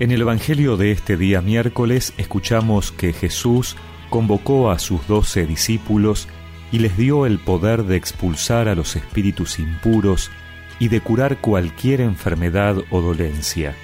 [0.00, 3.76] En el Evangelio de este día miércoles escuchamos que Jesús
[4.10, 6.26] convocó a sus doce discípulos
[6.72, 10.32] y les dio el poder de expulsar a los espíritus impuros
[10.80, 13.76] y de curar cualquier enfermedad o dolencia.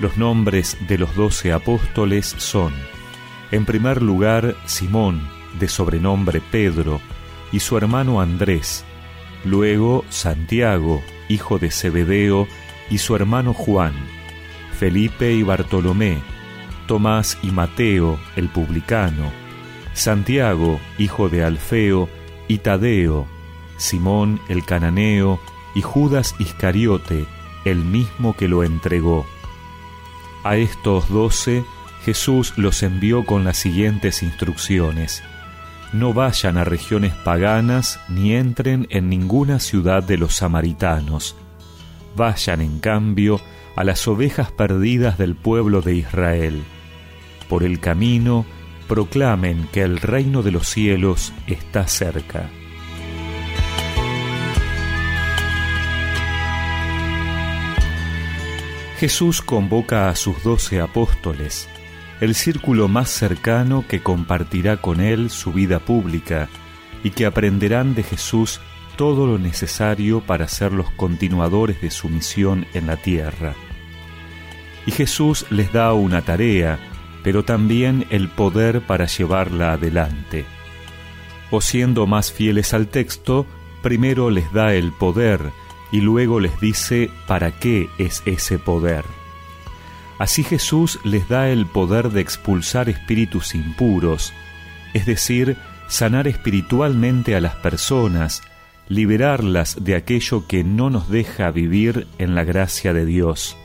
[0.00, 2.74] Los nombres de los doce apóstoles son,
[3.52, 5.26] en primer lugar, Simón,
[5.58, 7.00] de sobrenombre Pedro,
[7.52, 8.84] y su hermano Andrés,
[9.46, 12.46] luego Santiago, hijo de Zebedeo,
[12.90, 13.94] y su hermano Juan,
[14.78, 16.18] Felipe y Bartolomé,
[16.86, 19.32] Tomás y Mateo, el publicano,
[19.94, 22.08] Santiago, hijo de Alfeo,
[22.48, 23.26] y Tadeo,
[23.78, 25.40] Simón el cananeo,
[25.74, 27.26] y Judas Iscariote,
[27.64, 29.26] el mismo que lo entregó.
[30.44, 31.64] A estos doce
[32.04, 35.22] Jesús los envió con las siguientes instrucciones.
[35.92, 41.34] No vayan a regiones paganas ni entren en ninguna ciudad de los samaritanos.
[42.14, 43.40] Vayan, en cambio,
[43.76, 46.64] a las ovejas perdidas del pueblo de Israel.
[47.48, 48.46] Por el camino,
[48.88, 52.48] proclamen que el reino de los cielos está cerca.
[58.98, 61.68] Jesús convoca a sus doce apóstoles,
[62.22, 66.48] el círculo más cercano que compartirá con él su vida pública
[67.04, 68.58] y que aprenderán de Jesús
[68.96, 73.54] todo lo necesario para ser los continuadores de su misión en la tierra.
[74.86, 76.78] Y Jesús les da una tarea,
[77.22, 80.44] pero también el poder para llevarla adelante.
[81.50, 83.46] O siendo más fieles al texto,
[83.82, 85.40] primero les da el poder
[85.92, 89.04] y luego les dice para qué es ese poder.
[90.18, 94.32] Así Jesús les da el poder de expulsar espíritus impuros,
[94.94, 95.56] es decir,
[95.88, 98.42] sanar espiritualmente a las personas,
[98.88, 103.56] liberarlas de aquello que no nos deja vivir en la gracia de Dios.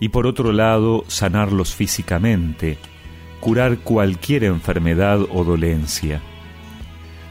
[0.00, 2.78] Y por otro lado, sanarlos físicamente,
[3.40, 6.20] curar cualquier enfermedad o dolencia.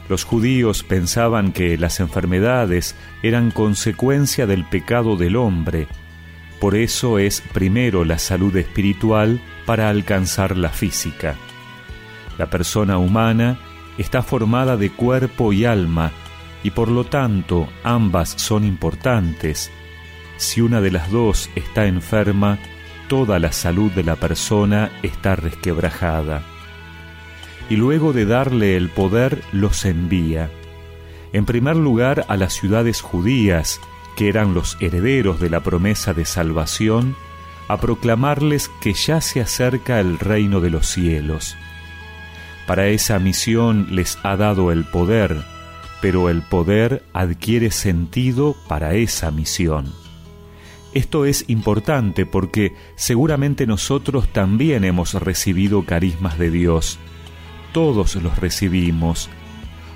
[0.08, 5.88] Los judíos pensaban que las enfermedades eran consecuencia del pecado del hombre,
[6.60, 11.34] por eso es primero la salud espiritual para alcanzar la física.
[12.38, 13.58] La persona humana
[13.98, 16.12] está formada de cuerpo y alma,
[16.66, 19.70] y por lo tanto ambas son importantes.
[20.36, 22.58] Si una de las dos está enferma,
[23.06, 26.42] toda la salud de la persona está resquebrajada.
[27.70, 30.50] Y luego de darle el poder, los envía.
[31.32, 33.80] En primer lugar a las ciudades judías,
[34.16, 37.14] que eran los herederos de la promesa de salvación,
[37.68, 41.56] a proclamarles que ya se acerca el reino de los cielos.
[42.66, 45.44] Para esa misión les ha dado el poder,
[46.00, 49.92] pero el poder adquiere sentido para esa misión.
[50.94, 56.98] Esto es importante porque seguramente nosotros también hemos recibido carismas de Dios.
[57.72, 59.28] Todos los recibimos.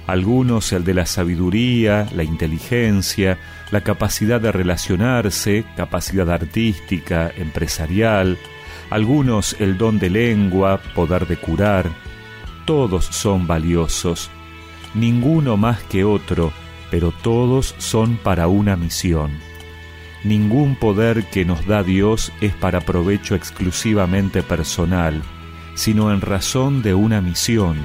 [0.06, 3.38] Algunos el de la sabiduría, la inteligencia,
[3.70, 8.36] la capacidad de relacionarse, capacidad artística, empresarial,
[8.90, 11.88] algunos el don de lengua, poder de curar.
[12.66, 14.30] Todos son valiosos
[14.94, 16.52] ninguno más que otro,
[16.90, 19.30] pero todos son para una misión.
[20.24, 25.22] Ningún poder que nos da Dios es para provecho exclusivamente personal,
[25.74, 27.76] sino en razón de una misión,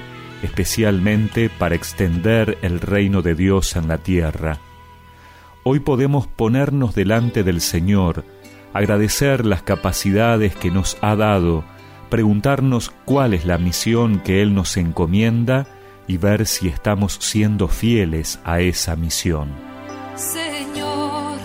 [0.43, 4.59] especialmente para extender el reino de Dios en la tierra.
[5.63, 8.25] Hoy podemos ponernos delante del Señor,
[8.73, 11.63] agradecer las capacidades que nos ha dado,
[12.09, 15.74] preguntarnos cuál es la misión que Él nos encomienda
[16.07, 19.49] y ver si estamos siendo fieles a esa misión.
[20.15, 21.37] Señor,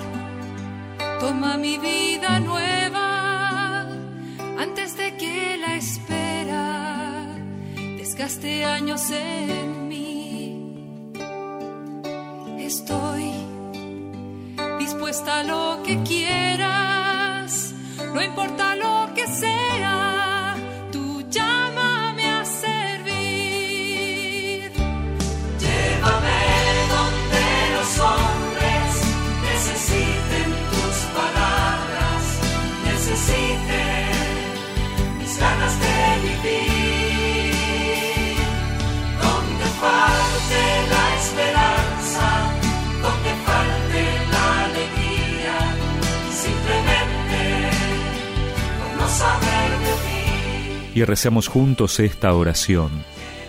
[1.18, 3.86] toma mi vida nueva
[4.58, 7.26] antes de que la espera
[7.96, 11.14] desgaste años en mí.
[12.58, 13.32] Estoy
[14.78, 17.74] dispuesta a lo que quieras,
[18.14, 18.59] no importa
[50.94, 52.90] y recemos juntos esta oración.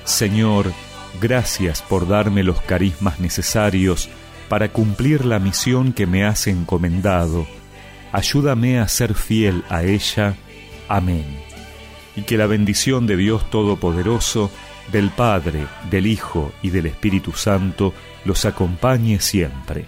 [0.03, 0.71] Señor,
[1.19, 4.09] gracias por darme los carismas necesarios
[4.49, 7.47] para cumplir la misión que me has encomendado.
[8.11, 10.35] ayúdame a ser fiel a ella.
[10.89, 11.25] Amén.
[12.15, 14.51] Y que la bendición de Dios Todopoderoso,
[14.91, 17.93] del Padre, del Hijo y del Espíritu Santo
[18.25, 19.85] los acompañe siempre.